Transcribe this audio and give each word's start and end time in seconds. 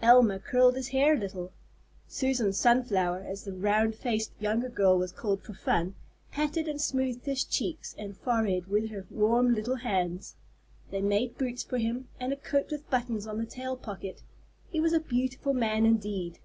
Elma 0.00 0.38
curled 0.38 0.76
his 0.76 0.88
hair 0.88 1.12
a 1.12 1.18
little. 1.18 1.52
Susan 2.08 2.54
Sunflower, 2.54 3.18
as 3.28 3.44
the 3.44 3.52
round 3.52 3.94
faced 3.94 4.32
younger 4.40 4.70
girl 4.70 4.96
was 4.96 5.12
called 5.12 5.42
for 5.42 5.52
fun, 5.52 5.94
patted 6.32 6.66
and 6.68 6.80
smoothed 6.80 7.26
his 7.26 7.44
cheeks 7.44 7.94
and 7.98 8.16
forehead 8.16 8.66
with 8.68 8.88
her 8.88 9.04
warm 9.10 9.54
little 9.54 9.76
hands. 9.76 10.36
They 10.90 11.02
made 11.02 11.36
boots 11.36 11.62
for 11.62 11.76
him, 11.76 12.08
and 12.18 12.32
a 12.32 12.36
coat 12.36 12.70
with 12.70 12.88
buttons 12.88 13.26
on 13.26 13.36
the 13.36 13.44
tail 13.44 13.76
pocket; 13.76 14.22
he 14.70 14.80
was 14.80 14.94
a 14.94 15.00
beautiful 15.00 15.52
man 15.52 15.84
indeed! 15.84 16.38